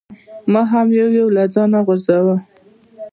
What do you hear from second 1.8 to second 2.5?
غورځاوه.